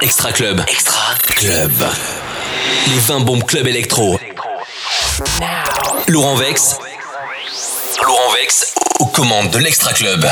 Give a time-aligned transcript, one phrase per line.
[0.00, 0.60] Extra Club.
[0.66, 1.70] Extra Club.
[2.88, 4.18] Les 20 bombes club électro.
[6.08, 6.76] Laurent Vex.
[8.04, 10.26] Laurent Vex aux commandes de l'Extra Club.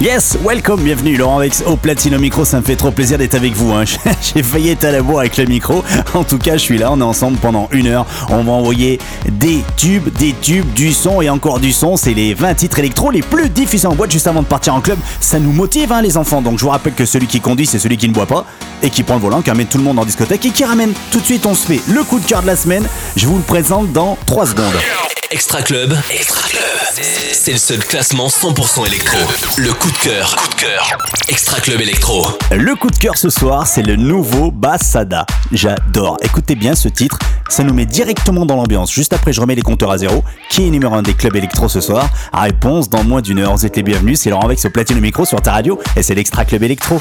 [0.00, 3.54] Yes, welcome, bienvenue Laurent Vex au Platino Micro, ça me fait trop plaisir d'être avec
[3.54, 3.72] vous.
[3.72, 3.84] Hein.
[4.34, 5.84] J'ai failli être à la bourre avec le micro.
[6.14, 8.04] En tout cas, je suis là, on est ensemble pendant une heure.
[8.28, 8.98] On va envoyer
[9.30, 11.96] des tubes, des tubes, du son et encore du son.
[11.96, 14.80] C'est les 20 titres électro les plus diffusés en boîte juste avant de partir en
[14.80, 14.98] club.
[15.20, 16.42] Ça nous motive, hein, les enfants.
[16.42, 18.44] Donc je vous rappelle que celui qui conduit, c'est celui qui ne boit pas
[18.82, 20.92] et qui prend le volant, qui amène tout le monde en discothèque et qui ramène.
[21.12, 22.86] Tout de suite, on se fait le coup de cœur de la semaine.
[23.16, 24.74] Je vous le présente dans 3 secondes.
[25.30, 25.96] Extra Club.
[26.10, 26.62] Extra Club.
[27.32, 29.18] C'est le seul classement 100% électro.
[29.90, 30.36] De cœur.
[30.36, 30.98] Coup de cœur.
[31.28, 32.26] Extra Club électro.
[32.50, 35.26] Le coup de cœur ce soir, c'est le nouveau Bassada.
[35.52, 36.16] J'adore.
[36.22, 38.92] Écoutez bien ce titre, ça nous met directement dans l'ambiance.
[38.92, 40.24] Juste après, je remets les compteurs à zéro.
[40.48, 42.08] Qui est numéro un des clubs électro ce soir?
[42.32, 43.54] Réponse dans moins d'une heure.
[43.54, 44.20] Vous êtes les bienvenus.
[44.20, 47.00] C'est Laurent avec ce platine micro sur ta radio et c'est l'Extra Club électro.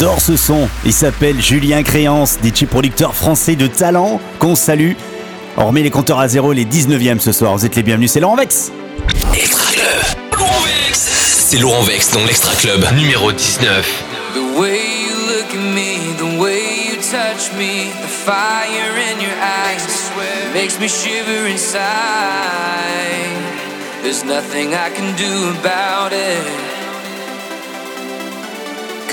[0.00, 0.66] J'adore ce son.
[0.86, 4.92] Il s'appelle Julien Créance, DJ producteur français de talent qu'on salue.
[5.58, 7.54] On remet les compteurs à zéro, les 19e ce soir.
[7.54, 8.72] Vous êtes les bienvenus, c'est Laurent Vex.
[9.34, 10.38] Extra Club.
[10.38, 10.98] Laurent Vex.
[11.50, 14.04] C'est Laurent Vex dans l'Extra Club numéro 19.
[14.32, 19.36] The way you look at me, the way you touch me, the fire in your
[19.42, 19.84] eyes
[20.54, 21.80] makes me shiver inside.
[24.02, 26.69] There's nothing I can do about it.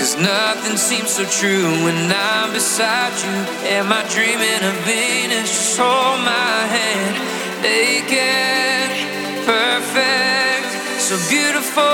[0.08, 3.28] Cause nothing seems so true when I'm beside you.
[3.76, 5.50] Am I dreaming of Venus?
[5.50, 7.14] Just hold my hand.
[7.60, 8.88] Naked,
[9.44, 11.84] perfect, so beautiful.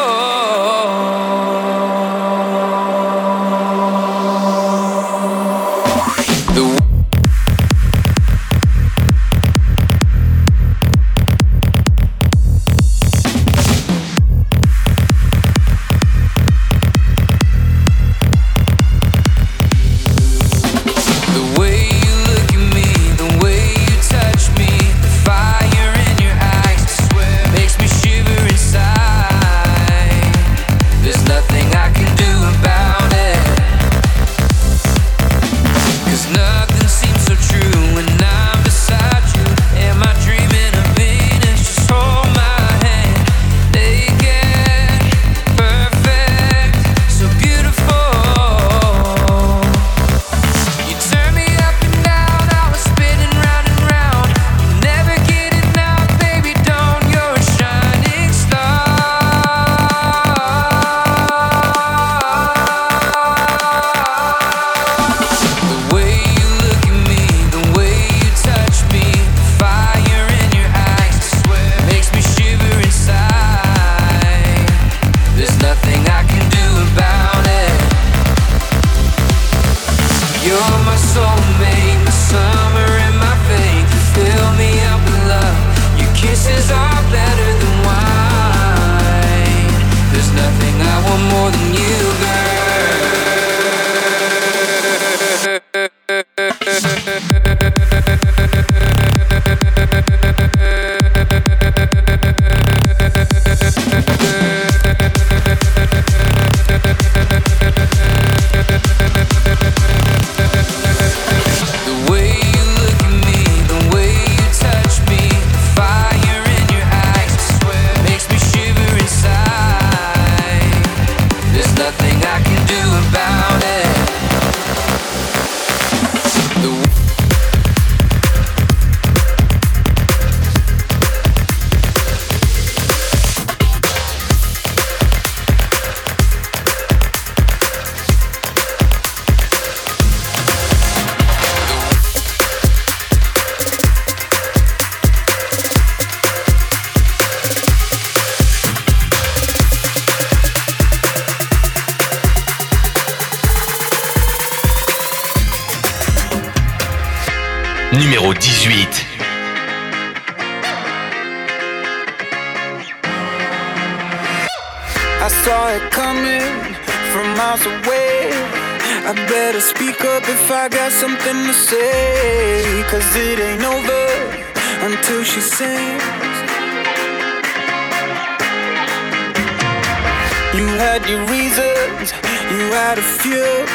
[182.95, 183.67] quite a few.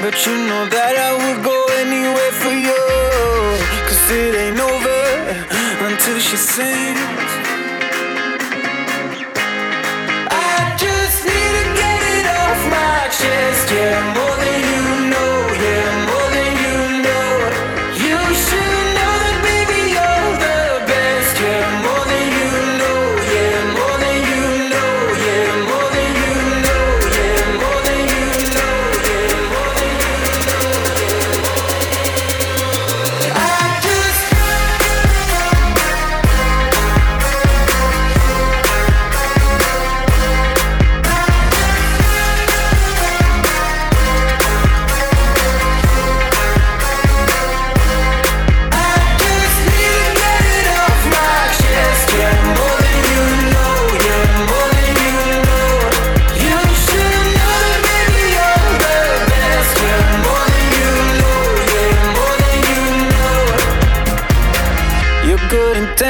[0.00, 2.82] But you know that I would go anywhere for you.
[3.88, 7.13] Cause it ain't over until she sings.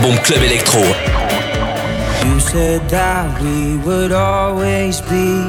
[0.00, 0.80] club électro.
[2.24, 5.44] You said that we would always be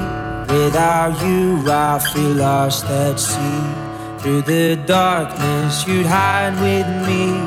[0.50, 1.64] without you.
[1.70, 3.64] I feel lost at sea.
[4.20, 7.42] Through the darkness, you'd hide with me.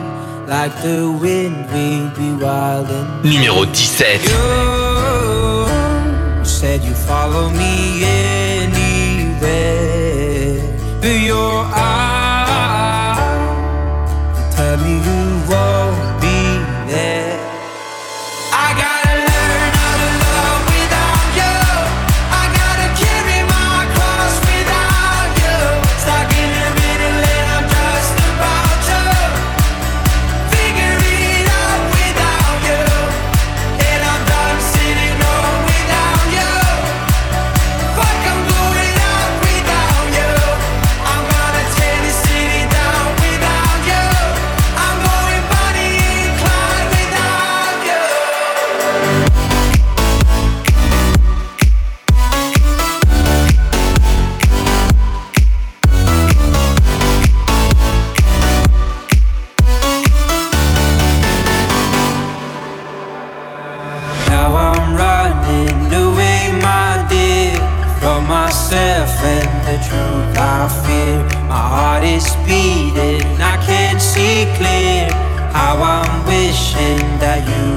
[0.47, 4.31] Like the wind, we'd be wild and Numéro 17.
[6.38, 8.05] You said you follow me
[8.65, 9.43] anywhere.
[11.00, 12.25] Through your eyes.
[68.67, 71.23] myself and the truth I fear.
[71.47, 75.09] My heart is beating, I can't see clear.
[75.53, 77.75] How I'm wishing that you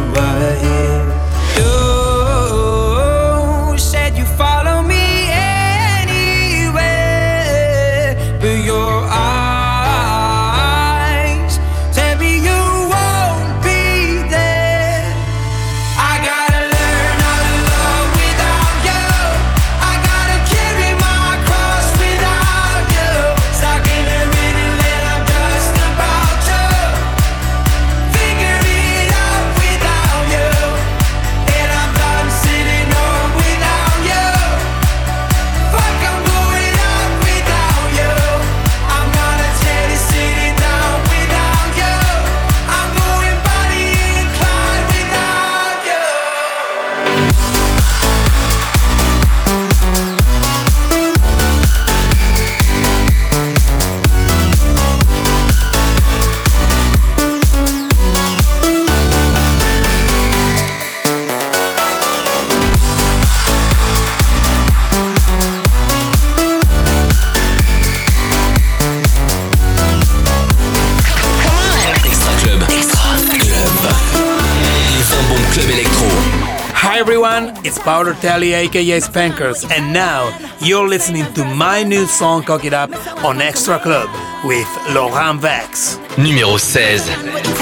[77.89, 80.29] Paolo Tally, aka Spankers, and now
[80.61, 82.91] you're listening to my new song Cock It Up
[83.25, 84.07] on Extra Club
[84.45, 87.58] with Laurent Vex, Numéro 16.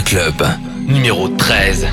[0.00, 0.42] Club.
[0.86, 1.86] Numéro 13.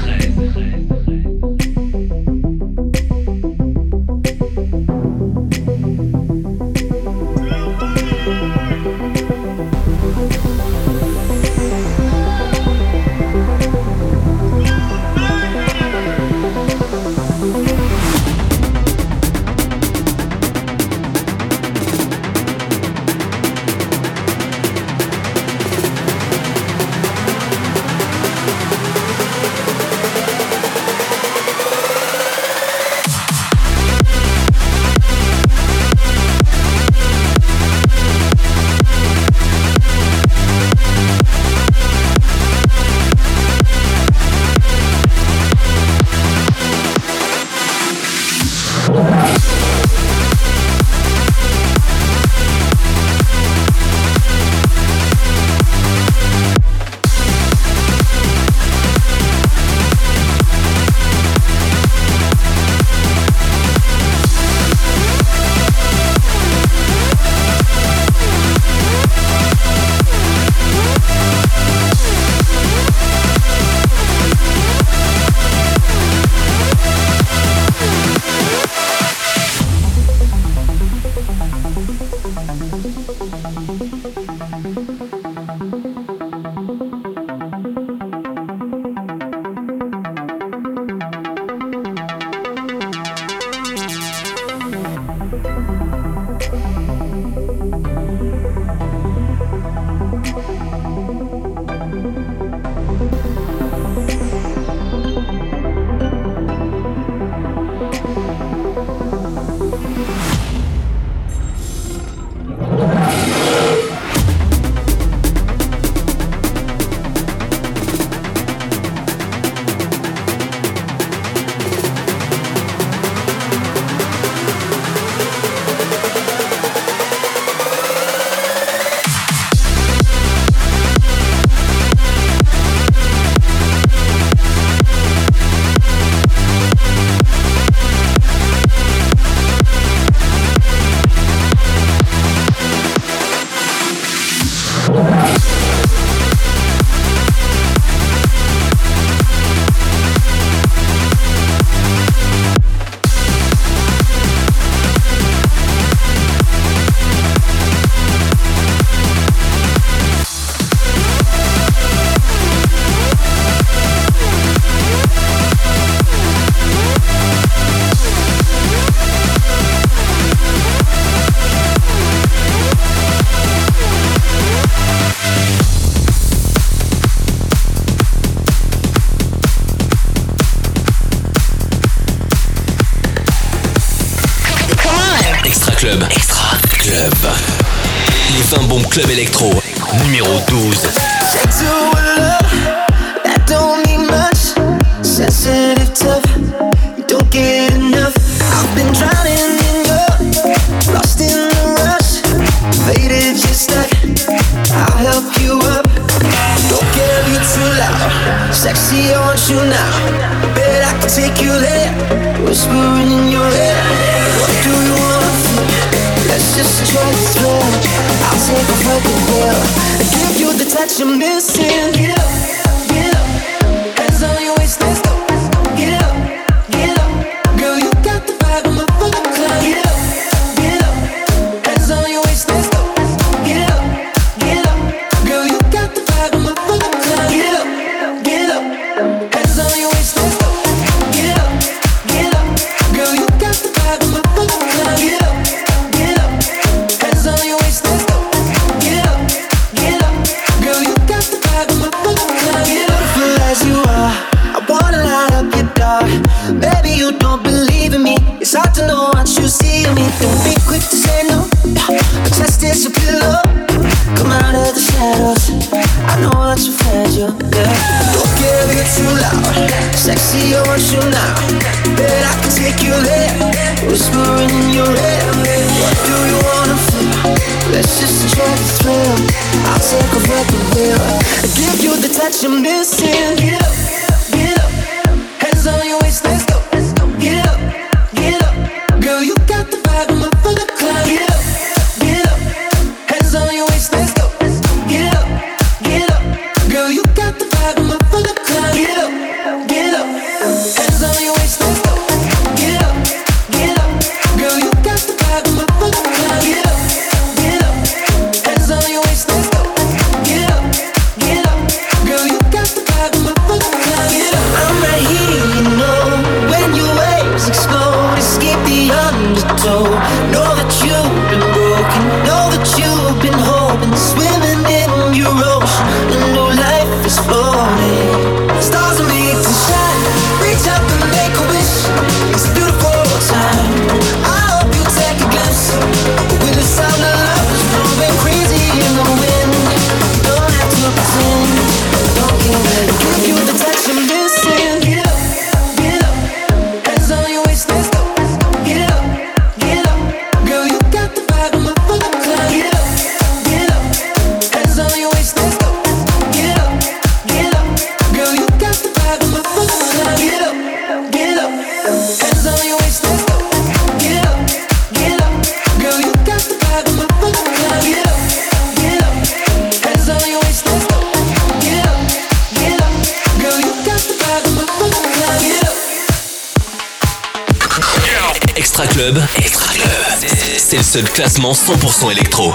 [381.08, 382.54] classement 100% électro.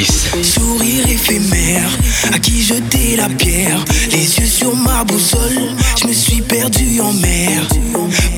[0.00, 1.90] Sourire éphémère,
[2.32, 3.84] à qui jeter la pierre?
[4.10, 5.68] Les yeux sur ma boussole,
[6.00, 7.68] je me suis perdu en mer.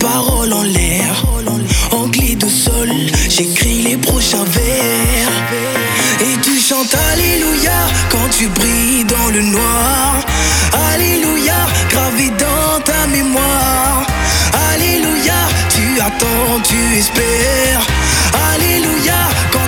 [0.00, 1.24] Paroles en l'air,
[1.92, 2.90] anglais de sol,
[3.28, 5.30] j'écris les prochains vers.
[6.22, 10.16] Et tu chantes Alléluia quand tu brilles dans le noir.
[10.92, 14.04] Alléluia, gravé dans ta mémoire.
[14.72, 17.86] Alléluia, tu attends, tu espères.
[18.52, 19.63] Alléluia, quand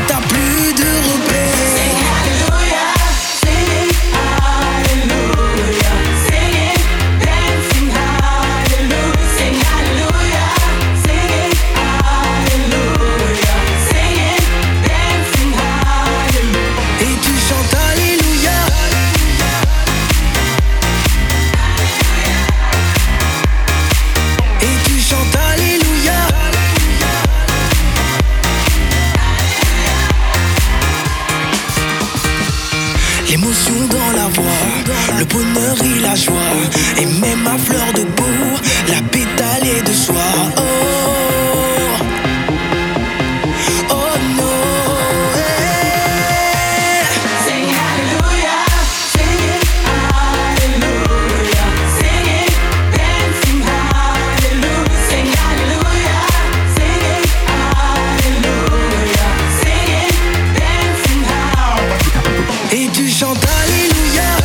[63.68, 64.36] Hallelujah.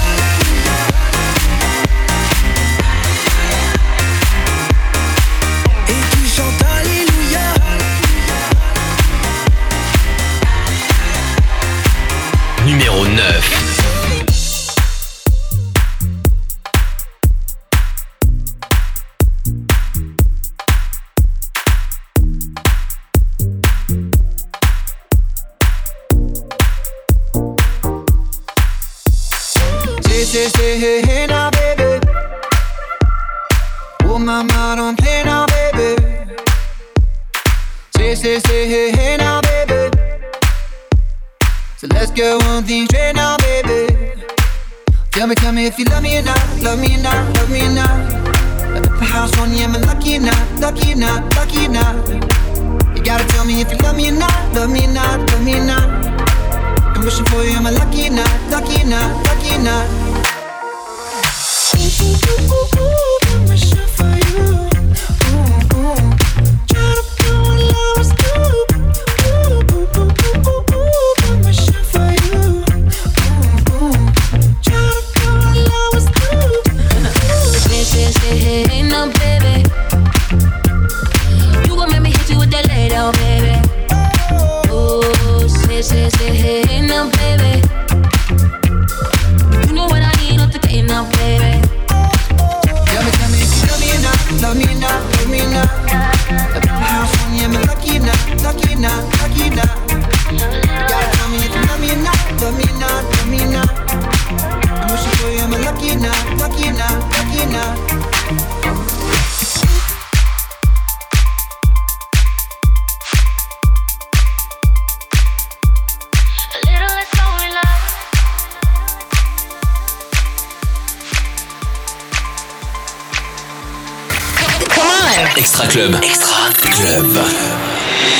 [125.64, 125.96] Extra Club.
[126.04, 127.18] Extra Club.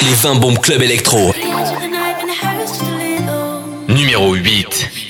[0.04, 1.34] Les 20 bombes Club Electro.
[3.88, 5.01] Numéro 8.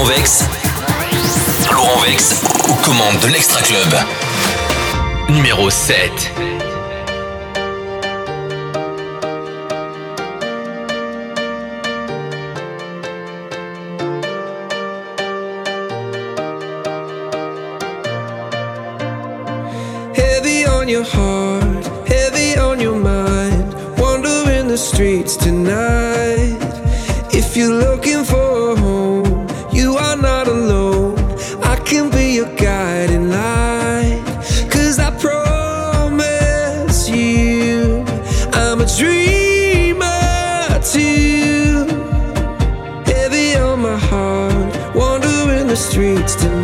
[0.00, 0.44] Laurent Vex.
[1.70, 3.94] Laurent Vex aux commandes de l'Extra Club.
[5.28, 6.49] Numéro 7.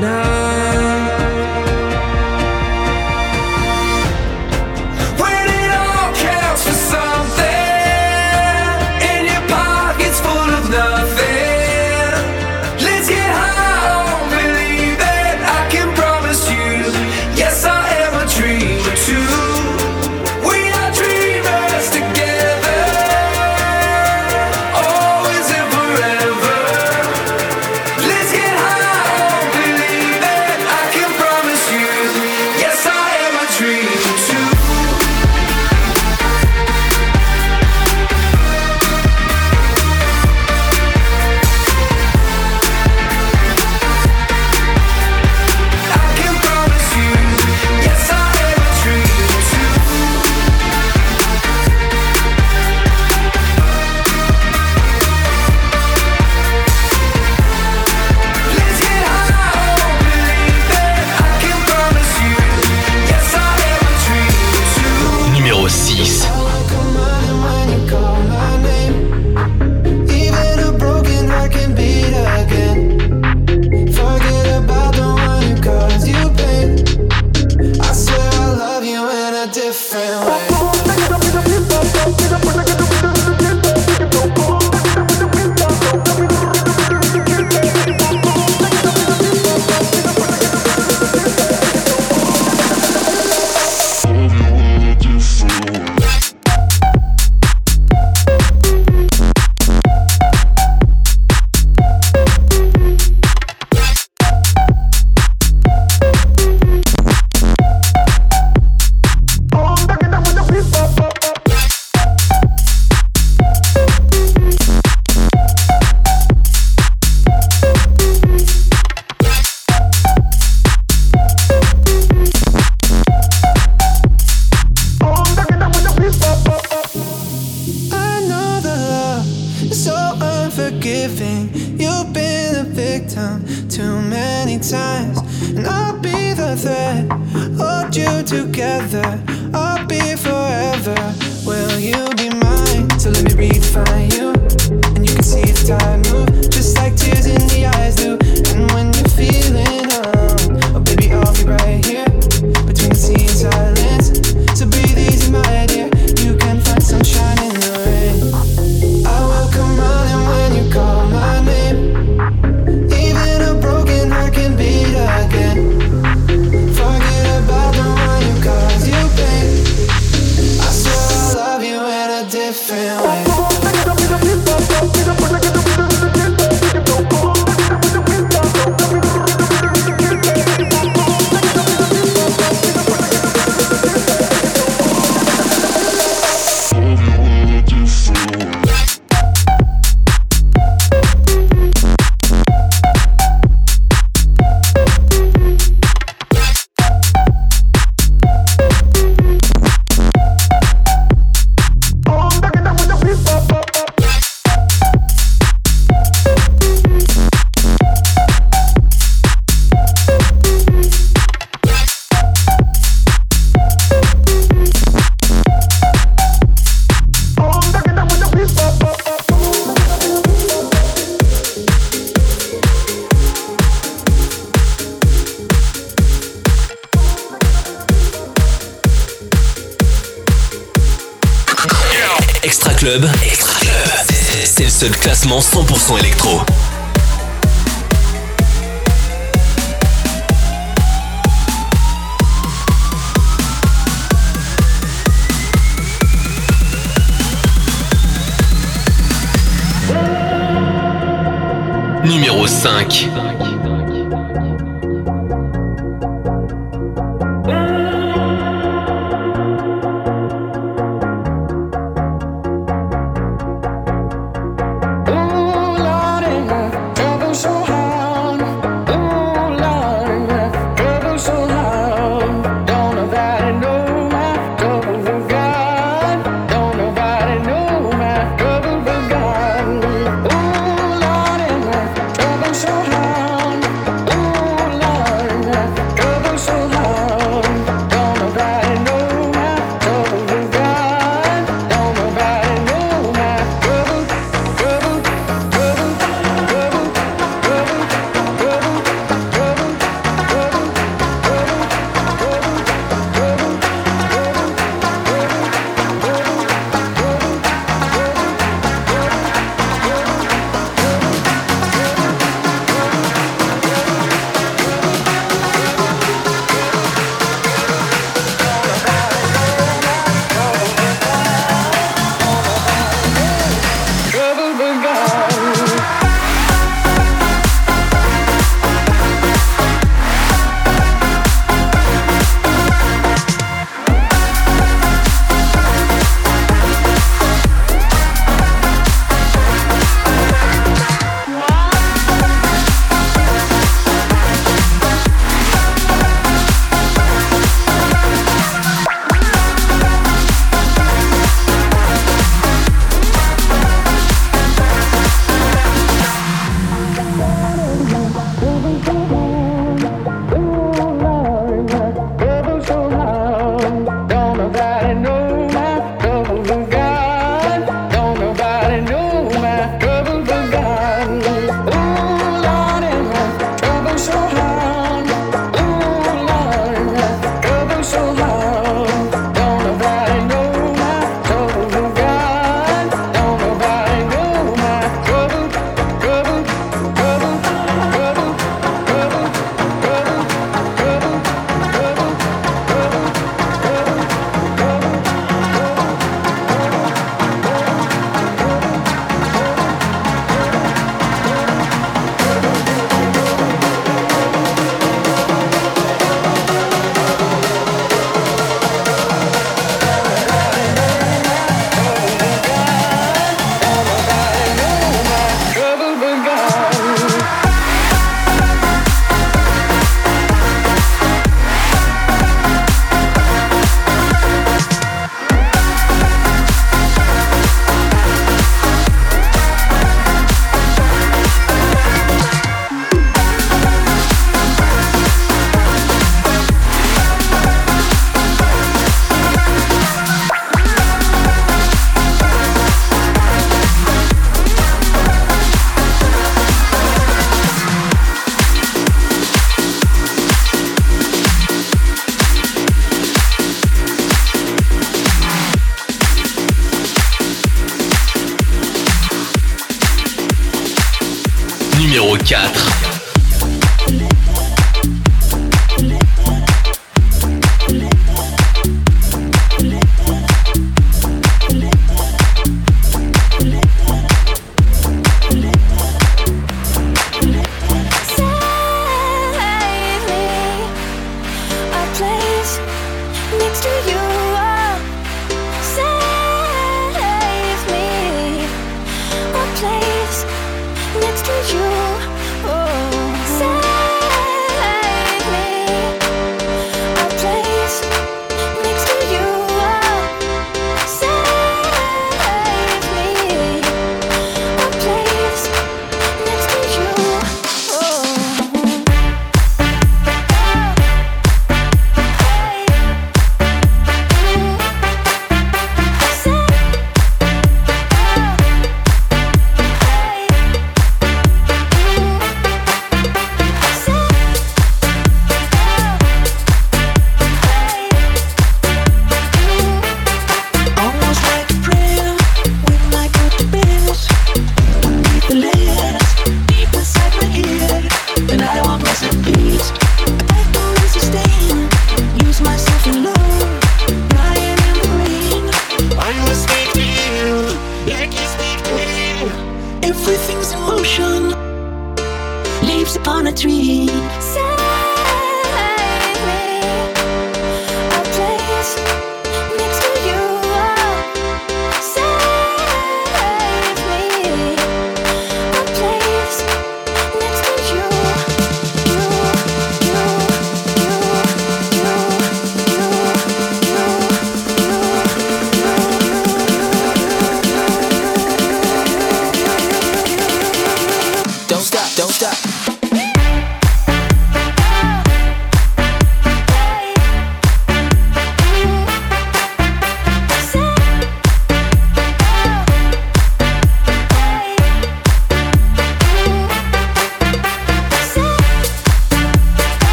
[0.00, 0.45] now.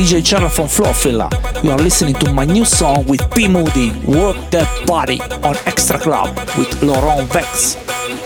[0.00, 1.28] DJ Channel from Florfilla.
[1.62, 5.98] You are listening to my new song with P Moody, Work That Body on Extra
[5.98, 7.76] Club with Laurent Vex.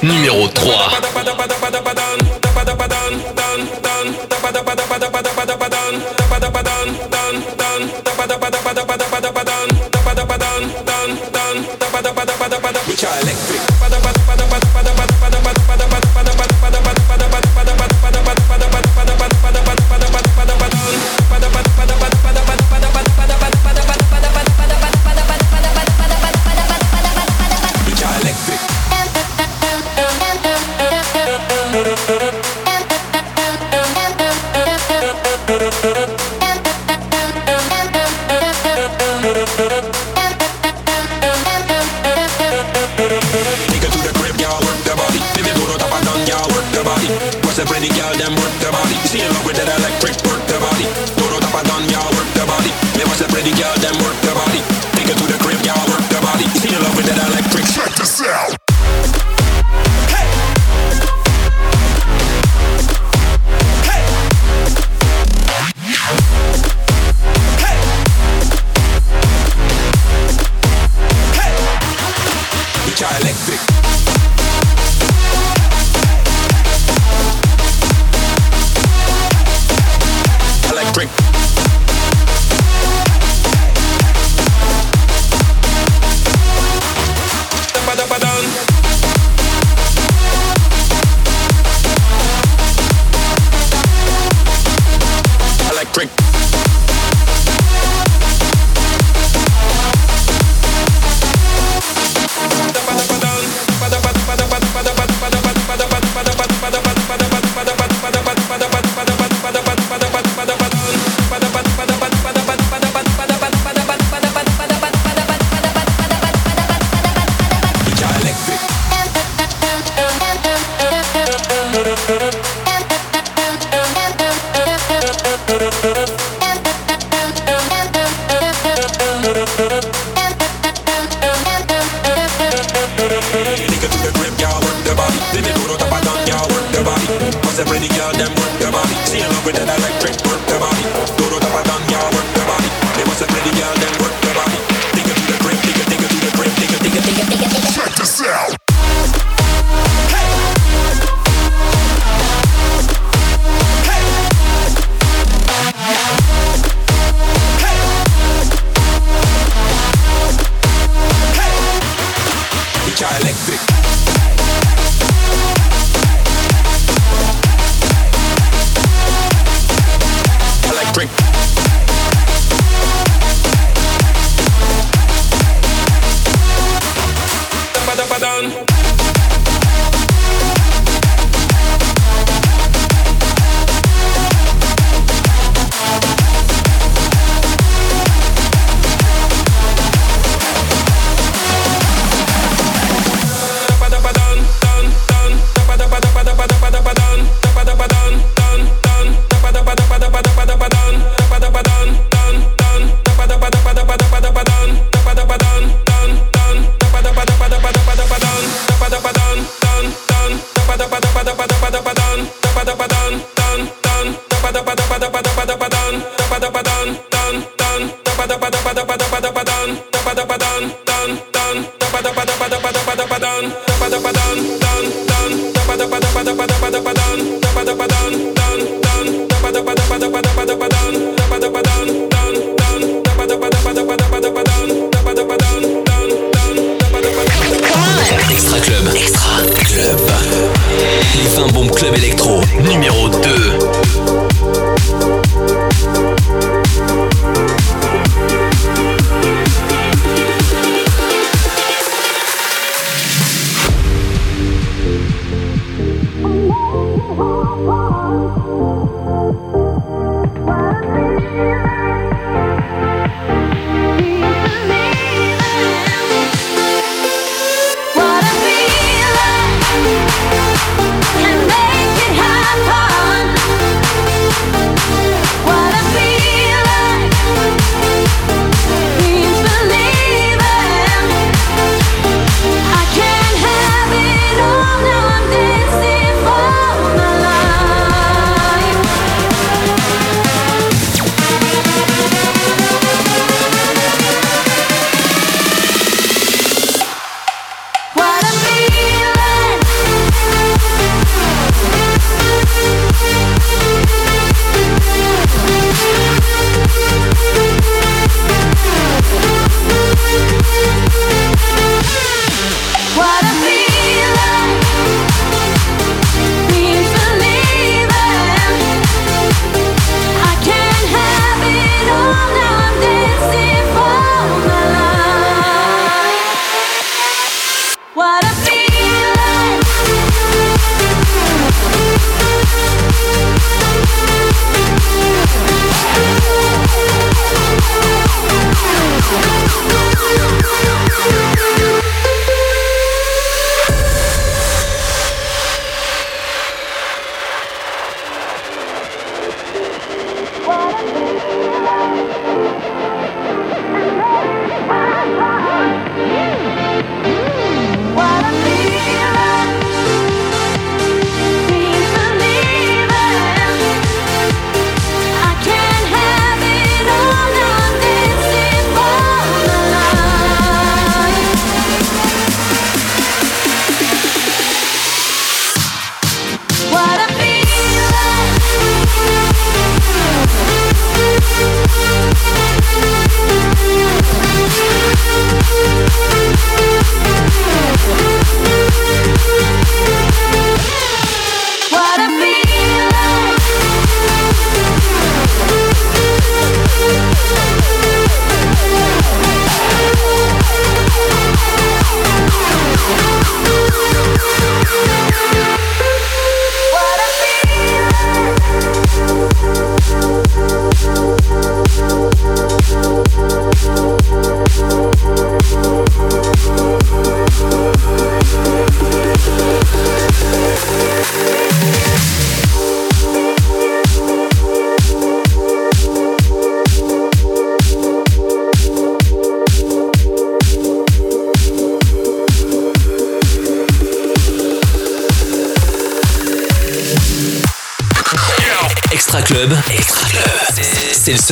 [0.01, 1.05] Numéro 3.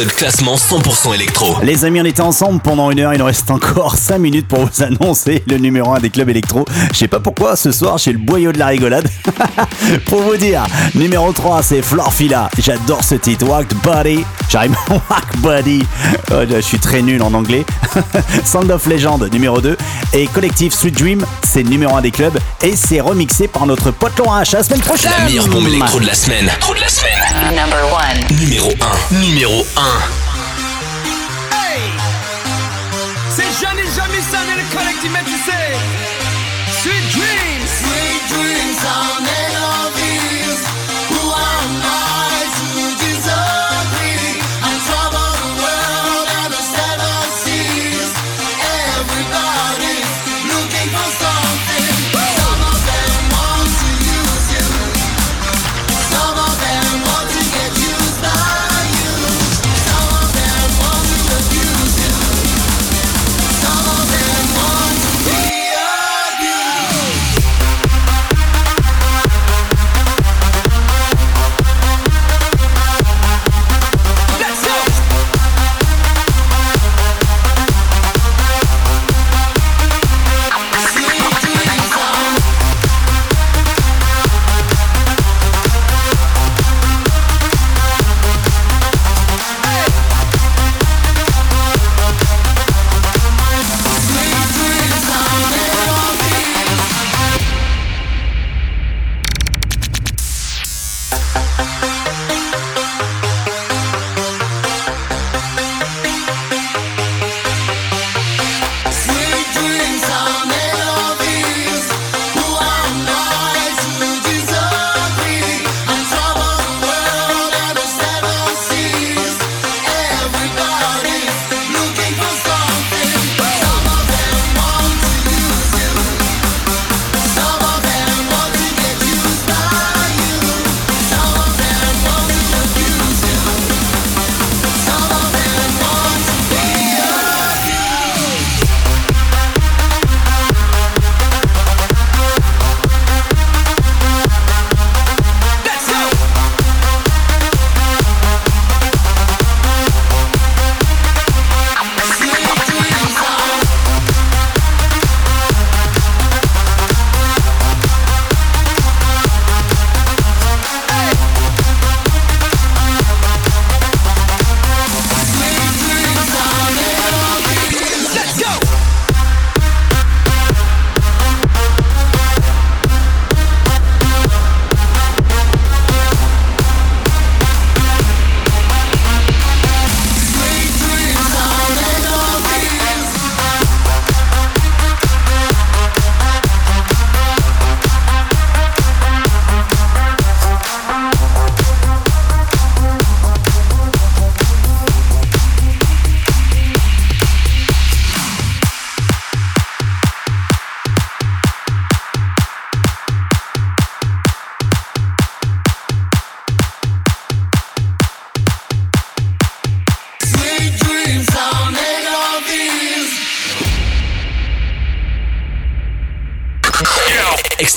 [0.02, 1.58] Seul classement 100% électro.
[1.62, 3.12] Les amis, on était ensemble pendant une heure.
[3.12, 6.64] Il nous reste encore 5 minutes pour vous annoncer le numéro 1 des clubs électro.
[6.92, 9.08] Je sais pas pourquoi ce soir j'ai le boyau de la rigolade.
[10.06, 10.64] pour vous dire,
[10.96, 12.50] numéro 3 c'est Florfila.
[12.58, 13.46] J'adore ce titre.
[13.46, 14.24] Walk Body.
[14.48, 15.86] J'arrive Walk Body.
[16.32, 17.64] Oh, je suis très nul en anglais.
[18.44, 19.76] Sound of Legend numéro 2.
[20.14, 22.38] Et Collective Sweet Dream, c'est numéro 1 des clubs.
[22.62, 24.54] Et c'est remixé par notre pote Laurent H.
[24.54, 25.12] À la semaine prochaine.
[25.16, 26.50] La meilleure bombe électro de la semaine.
[26.58, 27.54] Trop de la semaine.
[27.54, 28.38] Number one.
[28.40, 28.72] Numéro
[29.12, 29.20] 1.
[29.20, 29.91] Numéro 1.
[33.30, 35.61] C'est Johnny Jamison et le collectif métissé.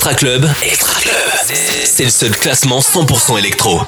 [0.06, 0.48] Extra Club,
[1.00, 1.14] Club,
[1.84, 3.80] c'est le seul classement 100% électro.